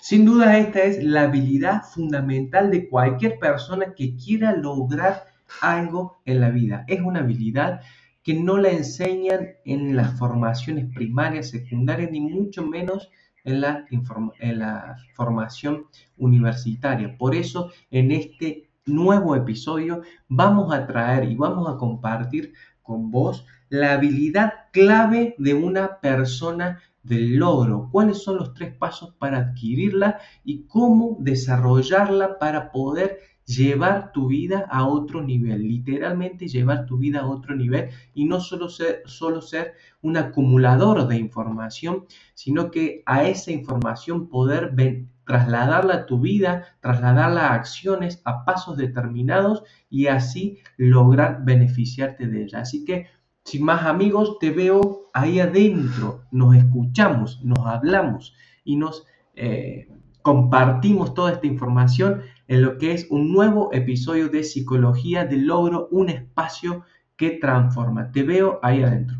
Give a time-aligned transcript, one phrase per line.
[0.00, 5.26] Sin duda esta es la habilidad fundamental de cualquier persona que quiera lograr
[5.60, 6.84] algo en la vida.
[6.88, 7.82] Es una habilidad
[8.22, 13.10] que no la enseñan en las formaciones primarias, secundarias, ni mucho menos
[13.44, 15.84] en la, formación
[16.16, 17.16] universitaria.
[17.18, 23.44] Por eso en este nuevo episodio vamos a traer y vamos a compartir con vos
[23.68, 30.18] la habilidad clave de una persona del logro, cuáles son los tres pasos para adquirirla
[30.44, 37.20] y cómo desarrollarla para poder llevar tu vida a otro nivel, literalmente llevar tu vida
[37.20, 43.02] a otro nivel y no solo ser, solo ser un acumulador de información, sino que
[43.06, 44.74] a esa información poder
[45.24, 52.44] trasladarla a tu vida, trasladarla a acciones, a pasos determinados y así lograr beneficiarte de
[52.44, 52.60] ella.
[52.60, 53.06] Así que,
[53.44, 59.06] sin más amigos, te veo ahí adentro, nos escuchamos, nos hablamos y nos...
[59.34, 59.88] Eh,
[60.22, 65.88] compartimos toda esta información en lo que es un nuevo episodio de Psicología del Logro,
[65.90, 66.84] un espacio
[67.16, 68.10] que transforma.
[68.12, 69.19] Te veo ahí adentro.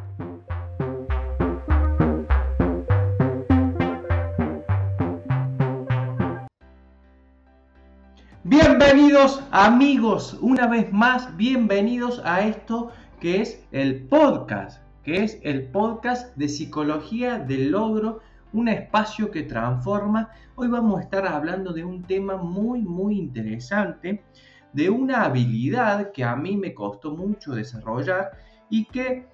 [8.63, 15.71] Bienvenidos amigos, una vez más, bienvenidos a esto que es el podcast, que es el
[15.71, 18.19] podcast de psicología del logro,
[18.53, 20.29] un espacio que transforma.
[20.53, 24.23] Hoy vamos a estar hablando de un tema muy, muy interesante,
[24.73, 28.29] de una habilidad que a mí me costó mucho desarrollar
[28.69, 29.27] y que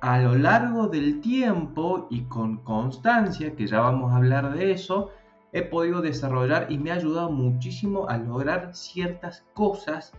[0.00, 5.10] a lo largo del tiempo y con constancia, que ya vamos a hablar de eso,
[5.52, 10.12] he podido desarrollar y me ha ayudado muchísimo a lograr ciertas cosas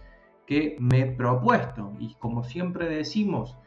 [0.46, 1.92] que me he propuesto.
[2.00, 3.58] Y como siempre decimos,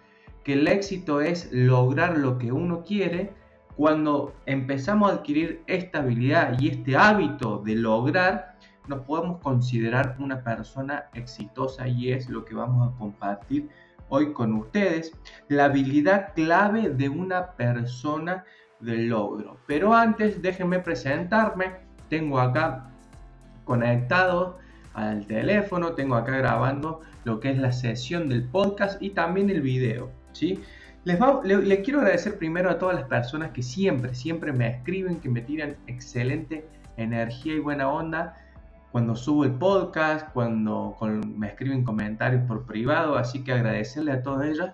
[0.44, 3.32] que el éxito es lograr lo que uno quiere,
[3.76, 8.56] cuando empezamos a adquirir esta habilidad y este hábito de lograr,
[8.86, 13.68] nos podemos considerar una persona exitosa y es lo que vamos a compartir
[14.08, 15.12] hoy con ustedes.
[15.48, 18.44] La habilidad clave de una persona
[18.80, 19.56] del logro.
[19.66, 21.72] Pero antes déjenme presentarme.
[22.08, 22.90] Tengo acá
[23.64, 24.58] conectado
[24.94, 29.60] al teléfono, tengo acá grabando lo que es la sesión del podcast y también el
[29.60, 30.10] video.
[30.32, 30.60] ¿sí?
[31.04, 35.28] Les, le, quiero agradecer primero a todas las personas que siempre, siempre me escriben, que
[35.28, 36.66] me tiran excelente
[36.96, 38.36] energía y buena onda
[38.92, 40.96] cuando subo el podcast, cuando
[41.36, 44.72] me escriben comentarios por privado, así que agradecerle a todas ellas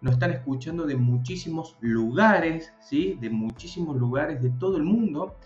[0.00, 3.18] nos están escuchando de muchísimos lugares, ¿sí?
[3.20, 5.36] De muchísimos lugares de todo el mundo,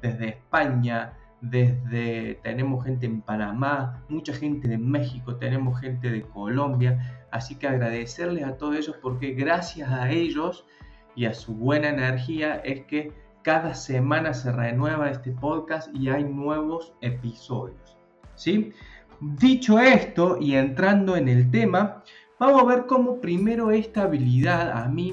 [0.00, 7.26] desde España, desde tenemos gente en Panamá, mucha gente de México, tenemos gente de Colombia,
[7.30, 10.66] así que agradecerles a todos ellos porque gracias a ellos
[11.14, 16.24] y a su buena energía es que cada semana se renueva este podcast y hay
[16.24, 17.96] nuevos episodios,
[18.34, 18.72] ¿sí?
[19.20, 22.04] Dicho esto y entrando en el tema,
[22.38, 25.12] Vamos a ver cómo primero esta habilidad a mí,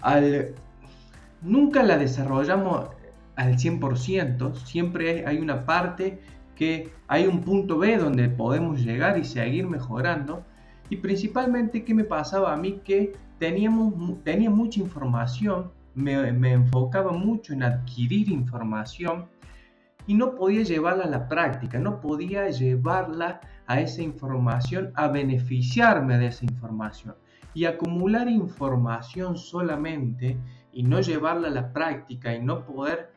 [0.00, 0.54] al,
[1.42, 2.86] nunca la desarrollamos
[3.34, 6.20] al 100%, siempre hay una parte
[6.54, 10.44] que hay un punto B donde podemos llegar y seguir mejorando.
[10.88, 12.80] Y principalmente, ¿qué me pasaba a mí?
[12.84, 19.26] Que teníamos, tenía mucha información, me, me enfocaba mucho en adquirir información
[20.06, 26.18] y no podía llevarla a la práctica, no podía llevarla a esa información, a beneficiarme
[26.18, 27.14] de esa información.
[27.54, 30.36] Y acumular información solamente
[30.72, 33.12] y no llevarla a la práctica y no poder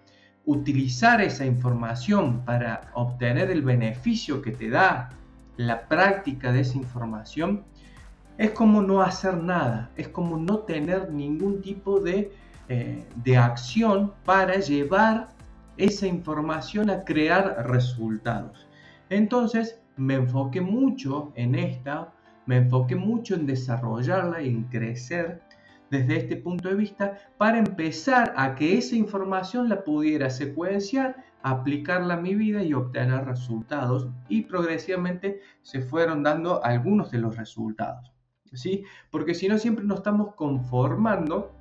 [0.45, 5.09] utilizar esa información para obtener el beneficio que te da
[5.57, 7.63] la práctica de esa información,
[8.37, 12.31] es como no hacer nada, es como no tener ningún tipo de,
[12.69, 15.29] eh, de acción para llevar
[15.77, 18.67] esa información a crear resultados.
[19.09, 22.13] Entonces, me enfoqué mucho en esta,
[22.45, 25.41] me enfoqué mucho en desarrollarla y en crecer
[25.89, 32.15] desde este punto de vista para empezar a que esa información la pudiera secuenciar, aplicarla
[32.15, 38.11] a mi vida y obtener resultados y progresivamente se fueron dando algunos de los resultados.
[38.53, 38.83] ¿sí?
[39.11, 41.53] Porque si no siempre nos estamos conformando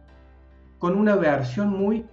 [0.78, 2.06] con una versión muy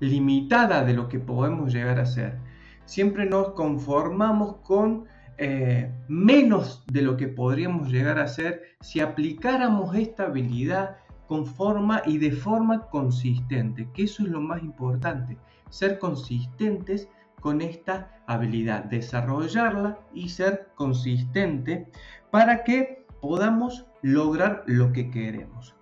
[0.00, 2.38] limitada de lo que podemos llegar a ser.
[2.84, 5.06] Siempre nos conformamos con
[5.38, 10.96] eh, menos de lo que podríamos llegar a ser si aplicáramos esta habilidad
[11.26, 15.36] con forma y de forma consistente, que eso es lo más importante,
[15.68, 17.08] ser consistentes
[17.40, 21.86] con esta habilidad, desarrollarla y ser consistente
[22.30, 25.75] para que podamos lograr lo que queremos.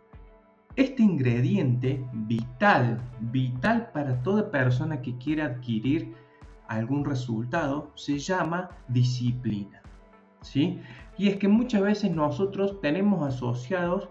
[0.77, 6.15] Este ingrediente vital, vital para toda persona que quiera adquirir
[6.67, 9.81] algún resultado se llama disciplina.
[10.43, 10.81] ¿sí?
[11.17, 14.09] Y es que muchas veces nosotros tenemos asociados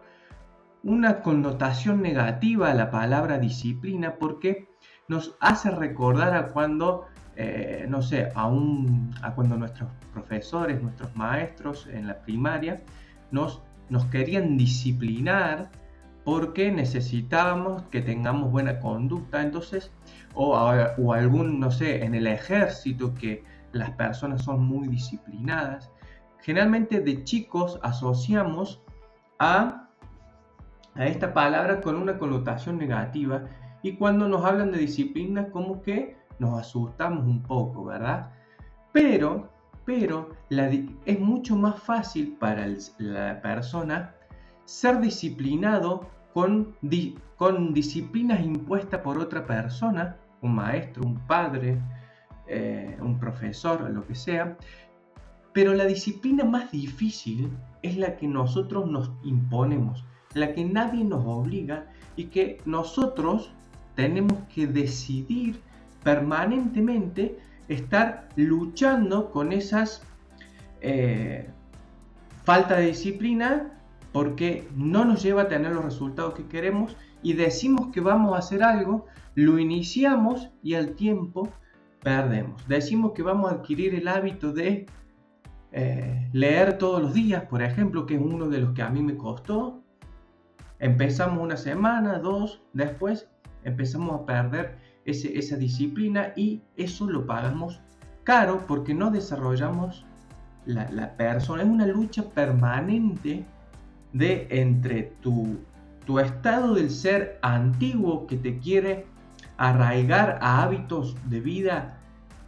[0.83, 4.69] una connotación negativa a la palabra disciplina porque
[5.10, 8.50] nos hace recordar a cuando, eh, no sé, a,
[9.21, 12.81] a cuando nuestros profesores, nuestros maestros en la primaria
[13.31, 15.69] nos, nos querían disciplinar
[16.24, 19.92] porque necesitábamos que tengamos buena conducta, entonces,
[20.34, 20.56] o,
[21.14, 25.92] algún, no sé, en el ejército que las personas son muy disciplinadas.
[26.40, 28.81] Generalmente de chicos asociamos
[29.40, 29.90] a,
[30.96, 33.44] a esta palabra con una connotación negativa
[33.81, 38.31] y cuando nos hablan de disciplina como que nos asustamos un poco, ¿verdad?
[38.92, 39.50] Pero,
[39.86, 40.30] pero
[41.06, 42.68] es mucho más fácil para
[42.98, 44.16] la persona
[44.65, 46.75] ser disciplinado con,
[47.38, 51.80] con disciplinas impuestas por otra persona, un maestro, un padre,
[52.48, 54.57] eh, un profesor, lo que sea.
[55.54, 57.51] Pero la disciplina más difícil
[57.81, 63.54] es la que nosotros nos imponemos, la que nadie nos obliga y que nosotros
[63.95, 65.62] tenemos que decidir
[66.04, 67.38] permanentemente
[67.68, 70.01] estar luchando con esas
[70.81, 71.50] eh,
[72.44, 73.83] falta de disciplina
[74.13, 78.38] porque no nos lleva a tener los resultados que queremos y decimos que vamos a
[78.38, 81.50] hacer algo, lo iniciamos y al tiempo
[82.01, 82.65] perdemos.
[82.68, 84.86] Decimos que vamos a adquirir el hábito de
[85.71, 89.01] eh, leer todos los días, por ejemplo, que es uno de los que a mí
[89.01, 89.81] me costó.
[90.77, 93.30] Empezamos una semana, dos, después
[93.63, 97.81] empezamos a perder esa disciplina y eso lo pagamos
[98.24, 100.06] caro porque no desarrollamos
[100.65, 101.63] la, la persona.
[101.63, 103.45] Es una lucha permanente
[104.13, 105.60] de entre tu,
[106.06, 109.06] tu estado del ser antiguo que te quiere
[109.57, 112.00] arraigar a hábitos de vida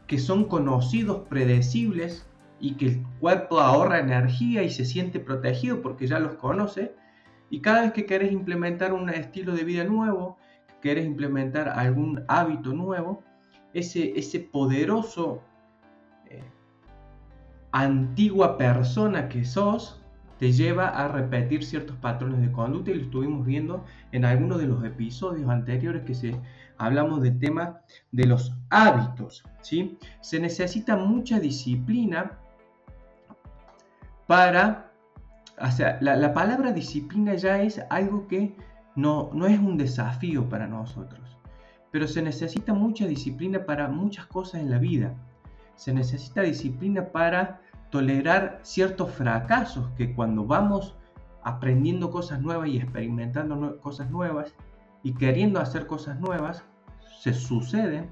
[0.07, 2.27] que son conocidos, predecibles
[2.59, 6.95] y que el cuerpo ahorra energía y se siente protegido porque ya los conoce.
[7.50, 10.38] Y cada vez que quieres implementar un estilo de vida nuevo,
[10.81, 13.23] quieres implementar algún hábito nuevo,
[13.73, 15.41] ese, ese poderoso
[16.27, 16.44] eh,
[17.71, 20.05] antigua persona que sos
[20.40, 24.68] te lleva a repetir ciertos patrones de conducta y lo estuvimos viendo en algunos de
[24.68, 26.36] los episodios anteriores que se
[26.78, 29.44] hablamos del tema de los hábitos.
[29.62, 29.98] ¿sí?
[30.22, 32.38] Se necesita mucha disciplina
[34.28, 34.92] para...
[35.62, 38.54] O sea, la, palabra disciplina ya es algo que
[38.96, 41.38] no, no es un desafío para nosotros,
[41.92, 45.14] pero se necesita mucha disciplina para muchas cosas en la vida.
[45.78, 50.96] Se necesita disciplina para tolerar ciertos fracasos que cuando vamos
[51.44, 54.54] aprendiendo cosas nuevas y experimentando cosas nuevas
[55.04, 56.63] y queriendo hacer cosas nuevas,
[57.20, 58.10] se suceden,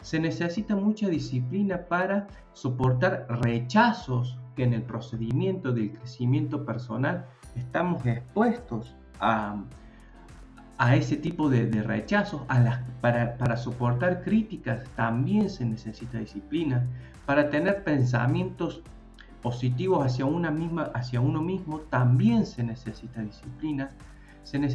[0.00, 8.06] se necesita mucha disciplina para soportar rechazos que en el procedimiento del crecimiento personal estamos
[8.06, 9.62] expuestos a,
[10.78, 16.86] a ese tipo de, rechazos, a las, para, para soportar críticas también se necesita disciplina,
[17.24, 18.82] para tener pensamientos
[19.46, 23.90] positivos hacia, una misma, hacia uno mismo, también se necesita disciplina.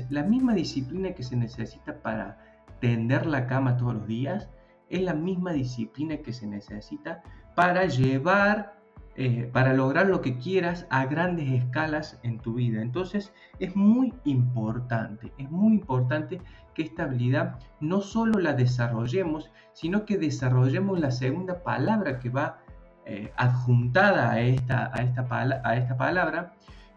[0.10, 2.38] la misma disciplina que se necesita para
[2.80, 4.50] tender la cama todos los días
[4.88, 7.22] es la misma disciplina que se necesita
[7.54, 8.80] para llevar,
[9.18, 12.82] eh, para lograr lo que quieras a grandes escalas en tu vida.
[12.82, 16.40] Entonces es muy importante, es muy importante
[16.76, 22.62] que esta habilidad no solo la desarrollemos, sino que desarrollemos la segunda palabra que va
[23.06, 25.28] eh, adjuntada a esta, a, esta
[25.64, 26.54] a esta palabra,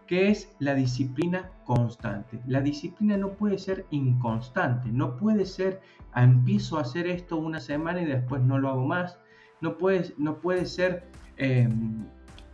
[0.07, 2.41] que es la disciplina constante.
[2.47, 5.81] La disciplina no puede ser inconstante, no puede ser
[6.13, 9.19] ah, empiezo a hacer esto una semana y después no lo hago más,
[9.61, 12.05] no puede, no puede ser em,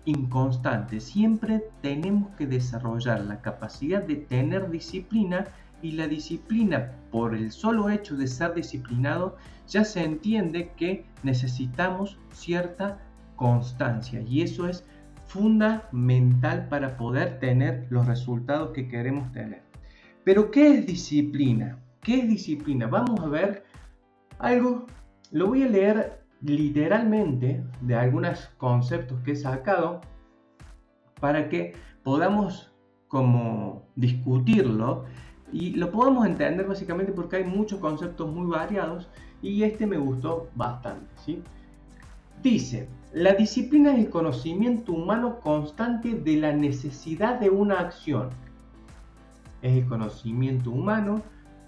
[0.04, 1.00] inconstante.
[1.00, 5.46] Siempre tenemos que desarrollar la capacidad de tener disciplina
[5.82, 12.18] Y la disciplina, por el solo hecho de ser disciplinado, ya se entiende que necesitamos
[12.32, 12.98] cierta
[13.40, 14.20] constancia.
[14.20, 14.84] Y eso es
[15.26, 19.62] fundamental para poder tener los resultados que queremos tener.
[20.24, 21.78] Pero ¿qué es disciplina?
[22.02, 22.86] ¿Qué es disciplina?
[22.86, 23.64] Vamos a ver
[24.38, 24.86] algo,
[25.32, 30.02] lo voy a leer literalmente de algunos conceptos que he sacado
[31.18, 32.74] para que podamos
[33.08, 35.06] como discutirlo
[35.50, 39.08] y lo podamos entender básicamente porque hay muchos conceptos muy variados
[39.40, 41.08] y este me gustó bastante.
[41.24, 41.42] ¿sí?
[42.42, 48.30] Dice, la disciplina es el conocimiento humano constante de la necesidad de una acción.
[49.62, 51.20] Es el conocimiento humano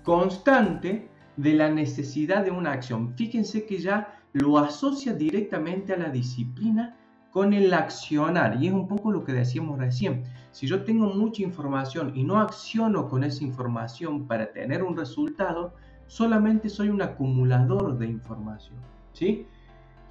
[0.05, 3.15] constante de la necesidad de una acción.
[3.17, 6.97] Fíjense que ya lo asocia directamente a la disciplina
[7.33, 8.63] con el accionar.
[8.63, 10.23] Y es un poco lo que decíamos recién.
[10.53, 15.75] Si yo tengo mucha información y no acciono con esa información para tener un resultado,
[16.07, 18.77] solamente soy un acumulador de información.
[19.13, 19.47] ¿sí?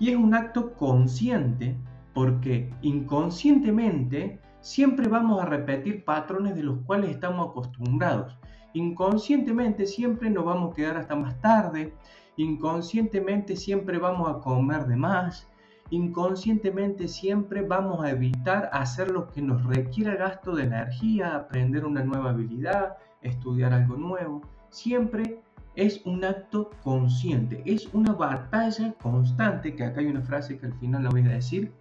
[0.02, 1.78] Y es un acto consciente
[2.16, 8.36] porque inconscientemente siempre vamos a repetir patrones de los cuales estamos acostumbrados.
[8.74, 11.94] Inconscientemente siempre nos vamos a quedar hasta más tarde,
[12.36, 15.48] inconscientemente siempre vamos a comer de más,
[15.92, 22.04] inconscientemente siempre vamos a evitar hacer lo que nos requiera gasto de energía, aprender una
[22.04, 24.42] nueva habilidad, estudiar algo nuevo.
[24.72, 25.44] Siempre
[25.76, 30.74] es un acto consciente, es una batalla constante, que acá hay una frase que al
[30.74, 31.72] final la voy a decir,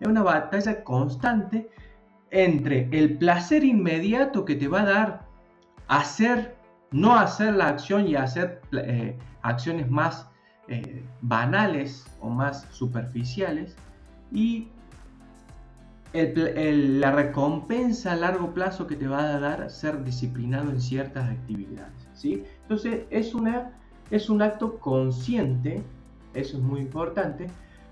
[0.00, 1.68] es una batalla constante
[2.30, 5.26] entre el placer inmediato que te va a dar
[5.88, 6.56] hacer,
[6.90, 10.28] no hacer la acción y hacer eh, acciones más
[10.68, 13.76] eh, banales o más superficiales
[14.32, 14.68] y
[16.14, 21.92] la recompensa a largo plazo que te va a dar ser disciplinado en ciertas actividades.
[22.24, 23.72] Entonces es, una,
[24.10, 25.82] es un acto consciente,
[26.32, 27.48] eso es muy importante,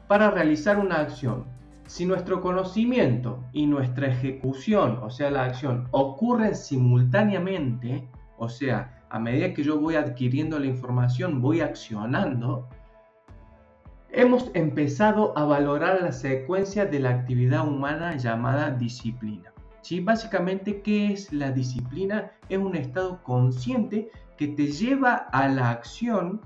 [0.07, 1.45] para realizar una acción.
[1.87, 9.19] Si nuestro conocimiento y nuestra ejecución, o sea, la acción, ocurren simultáneamente, o sea, a
[9.19, 12.69] medida que yo voy adquiriendo la información, voy accionando,
[14.13, 19.53] hemos empezado a valorar la secuencia de la actividad humana llamada disciplina.
[19.81, 20.01] ¿Sí?
[20.01, 22.31] Básicamente, ¿qué es la disciplina?
[22.49, 26.41] Es un estado consciente que te lleva a la acción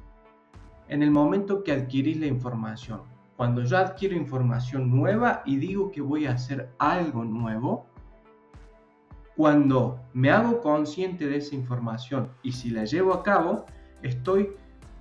[0.88, 3.02] en el momento que adquirís la información.
[3.37, 7.87] Cuando yo adquiero información nueva y digo que voy a hacer algo nuevo,
[9.37, 13.66] cuando me hago consciente de esa información y si la llevo a cabo,
[14.02, 14.52] estoy,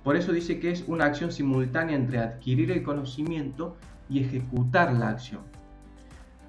[0.06, 3.76] por eso dice que es una acción simultánea entre adquirir el conocimiento
[4.08, 5.40] y ejecutar la acción.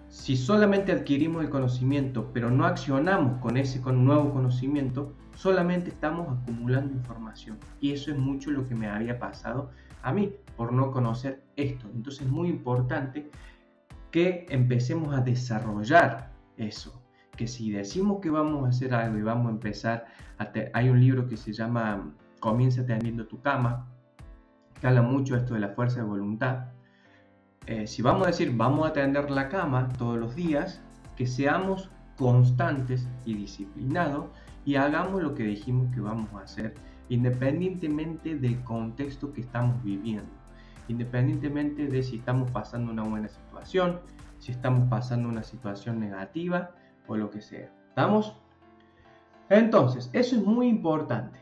[0.09, 6.93] Si solamente adquirimos el conocimiento, pero no accionamos con ese nuevo conocimiento, solamente estamos acumulando
[6.93, 7.57] información.
[7.81, 9.71] Y eso es mucho lo que me había pasado
[10.03, 11.87] a mí por no conocer esto.
[11.95, 13.27] Entonces es muy importante
[14.11, 17.01] que empecemos a desarrollar eso.
[17.35, 20.05] Que si decimos que vamos a hacer algo y vamos a empezar,
[20.73, 23.87] hay un libro que se llama Comienza teniendo tu cama,
[24.79, 26.67] que habla mucho esto de la fuerza de voluntad.
[27.65, 30.81] Eh, si vamos a decir vamos a tender la cama todos los días,
[31.15, 34.27] que seamos constantes y disciplinados
[34.65, 36.75] y hagamos lo que dijimos que vamos a hacer,
[37.09, 40.29] independientemente del contexto que estamos viviendo,
[40.87, 43.99] independientemente de si estamos pasando una buena situación,
[44.39, 46.71] si estamos pasando una situación negativa
[47.07, 47.71] o lo que sea.
[47.89, 48.35] ¿Estamos?
[49.49, 51.39] Entonces, eso es muy importante.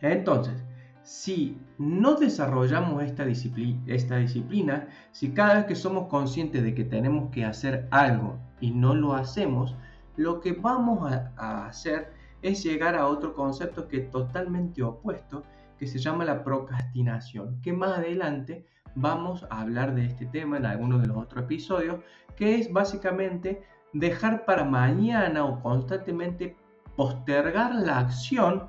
[0.00, 0.62] Entonces,
[1.06, 7.44] si no desarrollamos esta disciplina, si cada vez que somos conscientes de que tenemos que
[7.44, 9.76] hacer algo y no lo hacemos,
[10.16, 12.12] lo que vamos a, hacer
[12.42, 15.44] es llegar a otro concepto que es totalmente opuesto,
[15.78, 20.66] que se llama la procrastinación, que más adelante vamos a hablar de este tema en
[20.66, 22.00] algunos de los otros episodios,
[22.34, 23.62] que es básicamente
[23.92, 26.56] dejar para mañana o constantemente
[26.96, 28.68] postergar la acción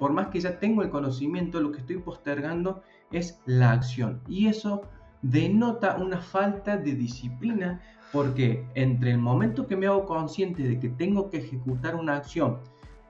[0.00, 4.22] por más que ya tengo el conocimiento, lo que estoy postergando es la acción.
[4.26, 4.80] Y eso
[5.20, 10.88] denota una falta de disciplina porque entre el momento que me hago consciente de que
[10.88, 12.60] tengo que ejecutar una acción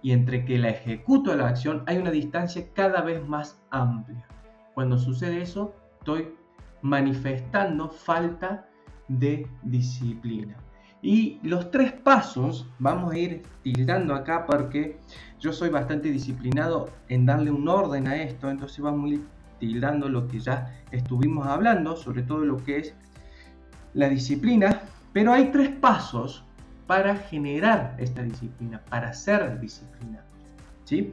[0.02, 4.26] y entre que la ejecuto la acción hay una distancia cada vez más amplia.
[4.74, 6.34] Cuando sucede eso, estoy
[6.82, 8.68] manifestando falta
[9.06, 10.56] de disciplina.
[11.02, 14.98] Y los tres pasos, vamos a ir tildando acá porque
[15.38, 19.26] yo soy bastante disciplinado en darle un orden a esto, entonces vamos a ir
[19.58, 22.94] tildando lo que ya estuvimos hablando, sobre todo lo que es
[23.94, 24.82] la disciplina.
[25.12, 26.44] Pero hay tres pasos
[26.86, 30.26] para generar esta disciplina, para ser disciplinados.
[30.84, 31.12] ¿sí?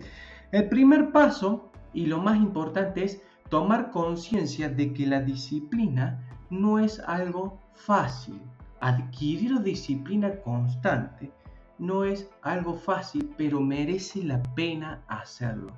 [0.51, 6.79] El primer paso y lo más importante es tomar conciencia de que la disciplina no
[6.79, 8.41] es algo fácil.
[8.79, 11.31] Adquirir disciplina constante
[11.79, 15.71] no es algo fácil, pero merece la pena hacerlo.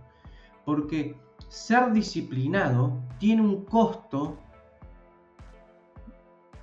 [0.65, 4.37] Porque ser disciplinado tiene un costo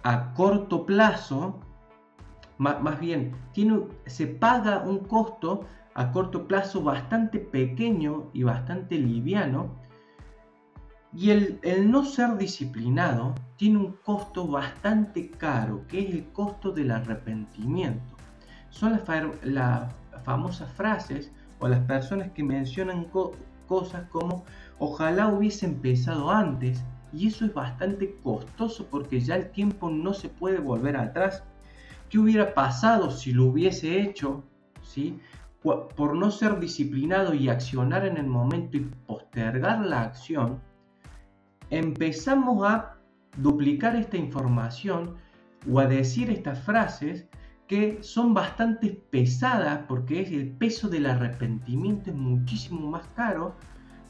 [0.02, 1.58] a corto plazo,
[2.58, 9.74] más, bien, tiene, se paga un costo a corto plazo bastante pequeño y bastante liviano.
[11.12, 16.90] Y el, no ser disciplinado tiene un costo bastante caro, que es el costo del
[16.90, 18.16] arrepentimiento.
[18.70, 19.92] Son las,
[20.24, 23.06] famosas frases o las personas que mencionan
[23.66, 24.44] cosas como
[24.78, 30.28] ojalá hubiese empezado antes, y eso es bastante costoso porque ya el tiempo no se
[30.28, 31.42] puede volver atrás.
[32.10, 34.44] ¿Qué hubiera pasado si lo hubiese hecho?
[34.82, 35.18] ¿Sí?
[35.62, 40.60] Por no ser disciplinado y accionar en el momento y postergar la acción,
[41.70, 42.95] empezamos a
[43.36, 45.16] duplicar esta información
[45.70, 47.26] o a decir estas frases
[47.66, 53.56] que son bastante pesadas porque el peso del arrepentimiento es muchísimo más caro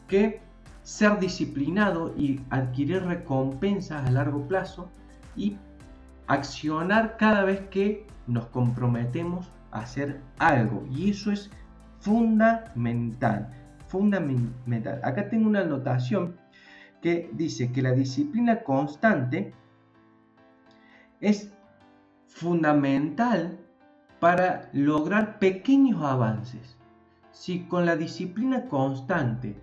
[0.09, 0.41] que
[0.83, 4.89] ser disciplinado y adquirir recompensas a largo plazo
[5.35, 5.57] y
[6.29, 10.87] accionar cada vez que nos comprometemos a hacer algo.
[10.91, 11.51] Y eso es
[12.01, 13.49] fundamental,
[13.89, 15.01] fundamental.
[15.03, 16.37] Acá tengo una anotación
[17.03, 19.55] que dice que la disciplina constante
[21.21, 21.53] es
[22.27, 23.59] fundamental
[24.21, 26.77] para lograr pequeños avances.
[27.33, 29.57] Si con la disciplina constante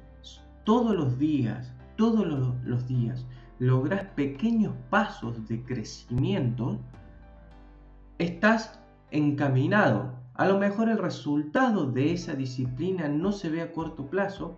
[0.63, 2.25] todos los días, todos
[2.63, 3.25] los, días,
[3.59, 6.79] logras pequeños pasos de crecimiento,
[8.17, 8.79] estás
[9.11, 10.13] encaminado.
[10.35, 14.57] A lo mejor el resultado de esa disciplina no se ve a corto plazo,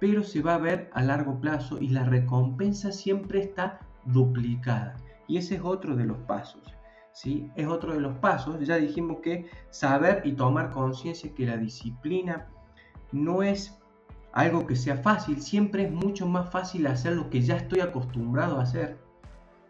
[0.00, 4.96] pero se va a ver a largo plazo y la recompensa siempre está duplicada.
[5.28, 6.62] Y ese es otro de los pasos.
[7.12, 7.50] ¿sí?
[7.54, 8.66] Es otro de los pasos.
[8.66, 12.48] Ya dijimos que saber y tomar conciencia que la disciplina
[13.12, 13.78] no es
[14.32, 18.58] algo que sea fácil, siempre es mucho más fácil hacer lo que ya estoy acostumbrado
[18.58, 18.98] a hacer.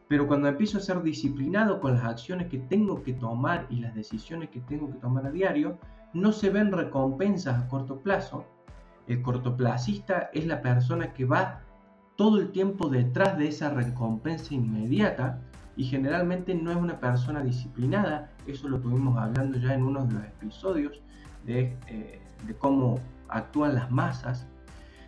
[0.09, 3.95] Pero cuando empiezo a ser disciplinado con las acciones que tengo que tomar y las
[3.95, 5.79] decisiones que tengo que tomar a diario,
[6.13, 8.45] no se ven recompensas a corto plazo.
[9.11, 11.63] El cortoplacista es la persona que va
[12.15, 15.41] todo el tiempo detrás de esa recompensa inmediata
[15.77, 18.31] y generalmente no es una persona disciplinada.
[18.47, 21.03] Eso lo tuvimos hablando ya en uno de los episodios
[21.45, 24.47] de, eh, de cómo actúan las masas.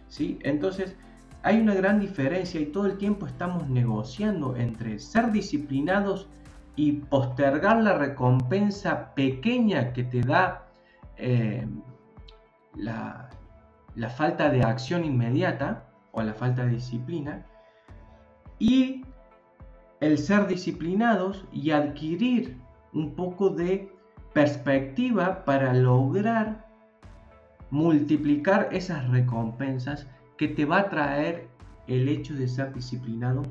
[0.09, 0.37] ¿sí?
[0.43, 0.97] Entonces,
[1.45, 6.29] hay una gran diferencia y todo el tiempo estamos negociando entre ser disciplinados
[6.75, 10.67] y postergar la recompensa pequeña que te da
[11.19, 11.69] eh,
[12.75, 13.29] la,
[13.95, 17.47] la falta de acción inmediata o la falta de disciplina
[18.59, 19.05] y
[20.01, 22.59] el ser disciplinados y adquirir
[22.93, 23.93] un poco de
[24.33, 26.67] perspectiva para lograr
[27.71, 31.49] multiplicar esas recompensas que te va a traer
[31.87, 33.43] el hecho de ser disciplinado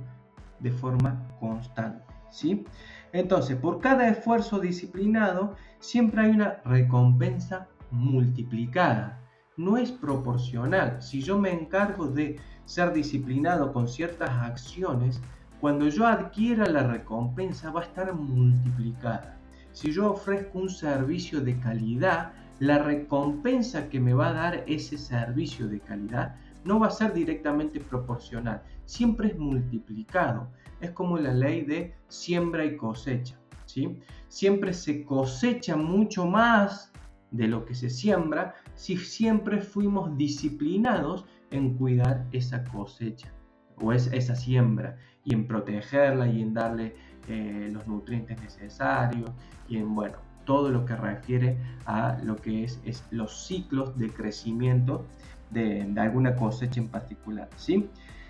[0.60, 2.04] de forma constante.
[2.30, 2.66] ¿sí?
[3.14, 9.21] Entonces, por cada esfuerzo disciplinado, siempre hay una recompensa multiplicada.
[9.62, 11.00] No es proporcional.
[11.04, 15.22] Si yo me encargo de ser disciplinado con ciertas acciones,
[15.60, 19.38] cuando yo adquiera la recompensa va a estar multiplicada.
[19.72, 24.98] Si yo ofrezco un servicio de calidad, la recompensa que me va a dar ese
[24.98, 30.50] servicio de calidad no va a ser directamente proporcional, siempre es multiplicado.
[30.80, 33.38] Es como la ley de siembra y cosecha.
[33.68, 34.00] ¿sí?
[34.28, 36.91] Siempre se cosecha mucho más
[37.32, 43.34] de lo que se siembra si siempre fuimos disciplinados en cuidar esa cosecha
[43.78, 46.96] o es esa siembra y en protegerla y en darle
[47.28, 49.32] eh, los nutrientes necesarios
[49.68, 55.06] y en bueno todo lo que refiere a lo que es, los ciclos de crecimiento
[55.50, 57.50] de, alguna cosecha en particular.
[57.56, 57.90] ¿sí?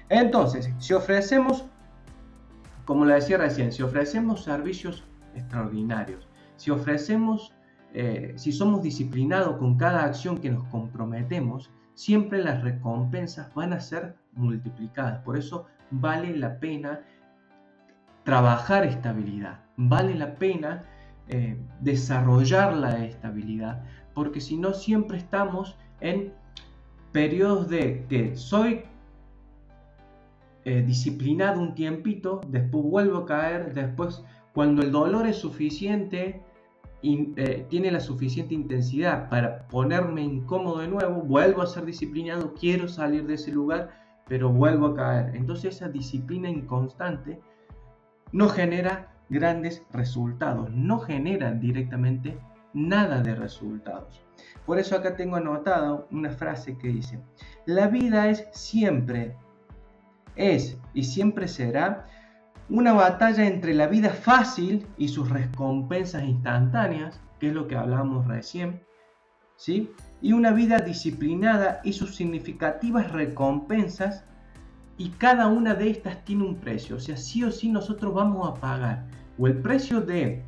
[0.09, 1.65] Entonces, si ofrecemos,
[2.85, 7.53] como le decía recién, si ofrecemos servicios extraordinarios, si ofrecemos,
[7.93, 13.79] eh, si somos disciplinados con cada acción que nos comprometemos, siempre las recompensas van a
[13.79, 15.19] ser multiplicadas.
[15.23, 17.01] Por eso vale la pena
[18.23, 20.83] trabajar estabilidad, vale la pena
[21.27, 26.33] eh, desarrollar la estabilidad, porque si no siempre estamos en
[27.11, 28.83] periodos de que soy
[30.63, 34.23] eh, disciplinado un tiempito, después vuelvo a caer, después
[34.53, 36.41] cuando el dolor es suficiente,
[37.03, 42.87] eh, tiene la suficiente intensidad para ponerme incómodo de nuevo, vuelvo a ser disciplinado, quiero
[42.87, 43.89] salir de ese lugar,
[44.27, 45.35] pero vuelvo a caer.
[45.35, 47.39] Entonces esa disciplina inconstante
[48.31, 52.37] no genera grandes resultados, no genera directamente
[52.73, 54.21] nada de resultados.
[54.65, 57.19] Por eso acá tengo anotado una frase que dice,
[57.65, 59.35] la vida es siempre,
[60.35, 62.05] es y siempre será
[62.71, 68.25] una batalla entre la vida fácil y sus recompensas instantáneas, que es lo que hablamos
[68.27, 68.81] recién,
[69.57, 69.91] ¿sí?
[70.21, 74.23] y una vida disciplinada y sus significativas recompensas,
[74.97, 78.47] y cada una de estas tiene un precio, o sea, sí o sí nosotros vamos
[78.47, 79.05] a pagar
[79.37, 80.43] o el precio de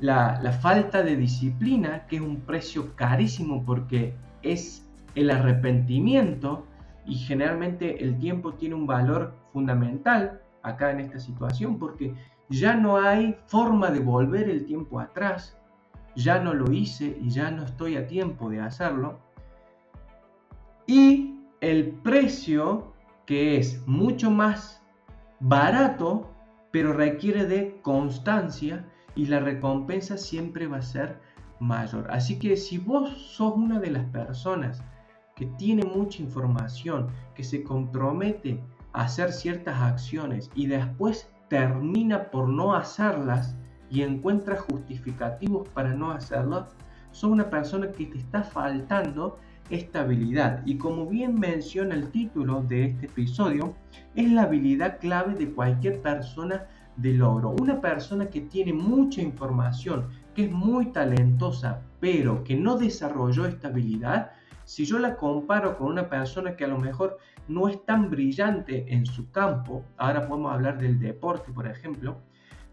[0.00, 4.84] la, la falta de disciplina, que es un precio carísimo porque es
[5.14, 6.66] el arrepentimiento
[7.06, 12.14] y generalmente el tiempo tiene un valor fundamental acá en esta situación porque
[12.48, 15.56] ya no hay forma de volver el tiempo atrás,
[16.16, 19.18] ya no lo hice y ya no estoy a tiempo de hacerlo.
[20.86, 22.92] Y el precio
[23.26, 24.82] que es mucho más
[25.40, 26.30] barato,
[26.70, 31.20] pero requiere de constancia y la recompensa siempre va a ser
[31.60, 32.06] mayor.
[32.10, 34.82] Así que si vos sos una de las personas
[35.36, 38.60] que tiene mucha información, que se compromete
[38.94, 43.56] hacer ciertas acciones y después termina por no hacerlas
[43.90, 46.74] y encuentra justificativos para no hacerlas,
[47.10, 49.38] son una persona que te está faltando
[49.70, 50.62] estabilidad.
[50.64, 53.74] Y como bien menciona el título de este episodio,
[54.14, 57.50] es la habilidad clave de cualquier persona de logro.
[57.50, 63.68] Una persona que tiene mucha información, que es muy talentosa, pero que no desarrolló esta
[63.68, 64.30] habilidad,
[64.64, 68.86] si yo la comparo con una persona que a lo mejor no es tan brillante
[68.92, 72.18] en su campo, ahora podemos hablar del deporte, por ejemplo,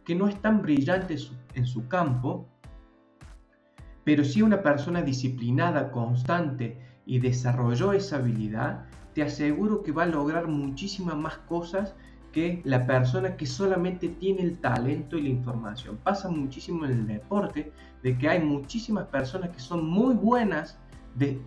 [0.05, 1.15] que no es tan brillante
[1.53, 2.47] en su campo,
[4.03, 10.07] pero si una persona disciplinada, constante y desarrolló esa habilidad, te aseguro que va a
[10.07, 11.95] lograr muchísimas más cosas
[12.31, 15.97] que la persona que solamente tiene el talento y la información.
[15.97, 20.79] Pasa muchísimo en el deporte de que hay muchísimas personas que son muy buenas
[21.19, 21.39] eh,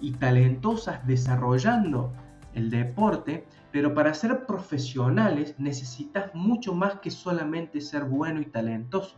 [0.00, 2.12] y talentosas desarrollando
[2.58, 9.16] el deporte, pero para ser profesionales necesitas mucho más que solamente ser bueno y talentoso.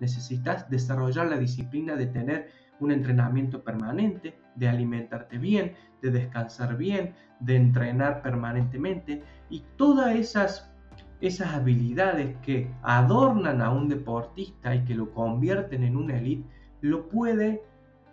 [0.00, 7.14] Necesitas desarrollar la disciplina de tener un entrenamiento permanente, de alimentarte bien, de descansar bien,
[7.40, 10.72] de entrenar permanentemente y todas esas,
[11.20, 16.48] esas habilidades que adornan a un deportista y que lo convierten en una elite,
[16.80, 17.62] lo puede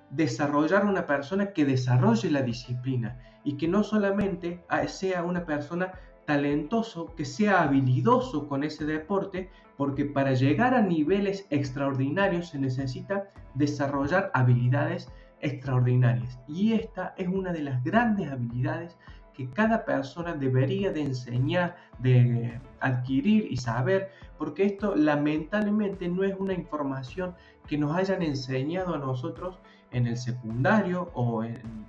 [0.09, 5.93] desarrollar una persona que desarrolle la disciplina y que no solamente sea una persona
[6.25, 13.29] talentoso, que sea habilidoso con ese deporte, porque para llegar a niveles extraordinarios se necesita
[13.53, 15.09] desarrollar habilidades
[15.41, 16.39] extraordinarias.
[16.47, 18.97] Y esta es una de las grandes habilidades
[19.33, 26.35] que cada persona debería de enseñar, de adquirir y saber, porque esto lamentablemente no es
[26.39, 27.35] una información
[27.67, 29.59] que nos hayan enseñado a nosotros
[29.91, 31.85] en el secundario o en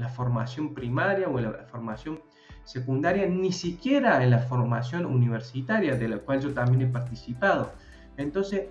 [0.00, 2.20] la formación primaria o la formación
[2.64, 7.72] secundaria, ni siquiera en la formación universitaria, de la cual yo también he participado.
[8.16, 8.68] Entonces,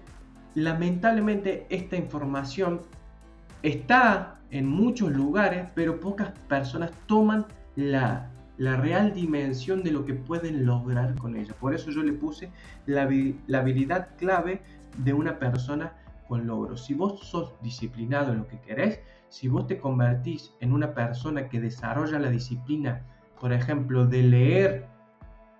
[0.55, 2.81] lamentablemente esta información
[3.63, 10.65] está en muchos lugares, pero pocas personas toman la, real dimensión de lo que pueden
[10.65, 11.53] lograr con ella.
[11.59, 12.49] Por eso yo le puse
[12.85, 13.07] la,
[13.47, 14.61] la habilidad clave
[14.97, 15.93] de una persona
[16.27, 16.85] con logros.
[16.85, 21.47] Si vos sos disciplinado en lo que querés, si vos te convertís en una persona
[21.49, 23.05] que desarrolla la disciplina,
[23.39, 24.87] por ejemplo, de leer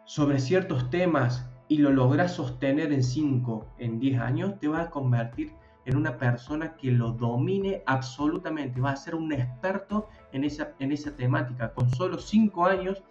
[0.05, 4.89] sobre ciertos temas y lo logras sostener en 5, en 10 años, te vas a
[4.89, 5.53] convertir
[5.85, 10.91] en una persona que lo domine absolutamente, va a ser un experto en esa, en
[10.91, 11.73] esa temática.
[11.73, 13.03] Con solo 5 años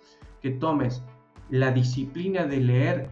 [0.42, 1.02] que tomes
[1.50, 3.10] la disciplina de leer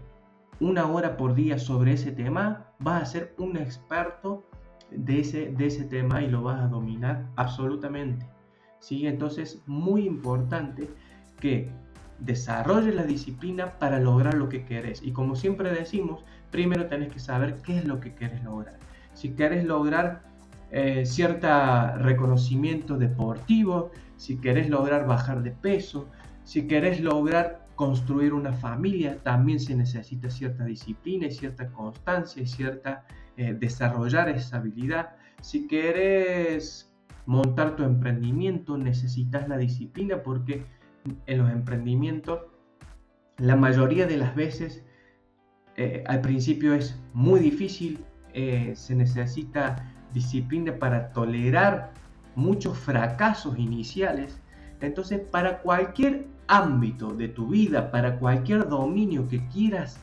[0.60, 4.44] una hora por día sobre ese tema, vas a ser un experto
[4.90, 8.26] de ese, de ese tema y lo vas a dominar absolutamente.
[8.78, 9.06] ¿Sí?
[9.06, 10.88] Entonces, muy importante
[11.40, 11.70] que
[12.18, 15.02] desarrolles la disciplina para lograr lo que querés.
[15.02, 18.78] Y como siempre decimos, primero tenés que saber qué es lo que quieres lograr
[19.16, 20.22] si quieres lograr
[20.70, 21.48] eh, cierto
[21.96, 26.08] reconocimiento deportivo, si quieres lograr bajar de peso,
[26.44, 32.46] si quieres lograr construir una familia, también se necesita cierta disciplina y cierta constancia y
[32.46, 35.16] cierta eh, desarrollar esa habilidad.
[35.40, 36.92] Si quieres
[37.26, 40.64] montar tu emprendimiento, necesitas la disciplina porque
[41.26, 42.40] en los emprendimientos
[43.38, 44.84] la mayoría de las veces
[45.76, 49.76] eh, al principio es muy difícil, eh, se necesita
[50.12, 51.92] disciplina para tolerar
[52.34, 54.40] muchos fracasos iniciales.
[54.80, 60.00] Entonces, para cualquier ámbito de tu vida, para cualquier dominio que quieras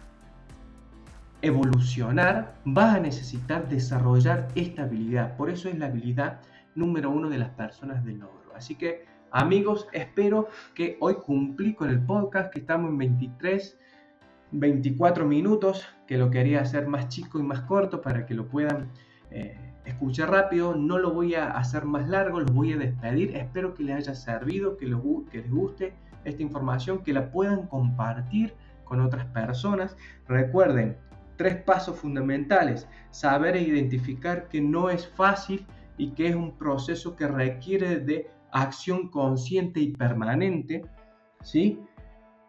[1.43, 5.35] evolucionar, vas a necesitar desarrollar esta habilidad.
[5.35, 6.39] Por eso es la habilidad
[6.73, 8.55] número uno de las personas de logro.
[8.55, 13.77] Así que, amigos, espero que hoy cumplí con el podcast, que estamos en 23,
[14.51, 18.89] 24 minutos, que lo quería hacer más chico y más corto para que lo puedan
[19.29, 20.75] eh, escuchar rápido.
[20.75, 23.35] No lo voy a hacer más largo, los voy a despedir.
[23.35, 24.85] Espero que les haya servido, que,
[25.29, 28.53] que les guste esta información, que la puedan compartir
[28.85, 29.97] con otras personas.
[30.25, 30.95] Recuerden,
[31.37, 32.87] tres pasos fundamentales.
[33.11, 35.65] Saber e identificar que no es fácil
[35.97, 40.83] y que es un proceso que requiere de acción consciente y permanente.
[41.41, 41.79] ¿sí?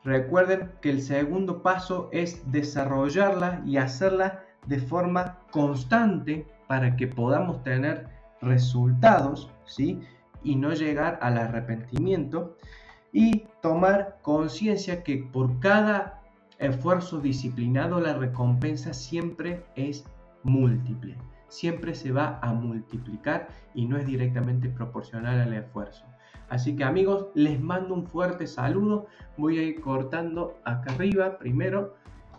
[0.05, 7.63] Recuerden que el segundo paso es desarrollarla y hacerla de forma constante para que podamos
[7.63, 8.09] tener
[8.41, 10.01] resultados ¿sí?
[10.43, 12.57] y no llegar al arrepentimiento
[13.13, 16.24] y tomar conciencia que por cada
[16.59, 20.05] esfuerzo disciplinado la recompensa siempre es
[20.43, 21.17] múltiple
[21.55, 26.05] siempre se va a multiplicar y no es directamente proporcional al esfuerzo.
[26.49, 29.07] Así que amigos, les mando un fuerte saludo.
[29.37, 31.95] Voy a ir cortando acá arriba primero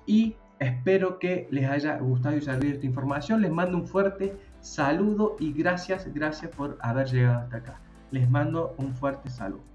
[0.06, 3.42] y espero que les haya gustado y servido esta información.
[3.42, 7.82] Les mando un fuerte saludo y gracias, gracias por haber llegado hasta acá.
[8.12, 9.75] Les mando un fuerte saludo.